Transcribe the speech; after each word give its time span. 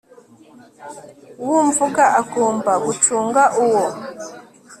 w 1.47 1.51
umwuga 1.61 2.03
agomba 2.21 2.71
gucunga 2.85 3.43
uwo 3.63 3.85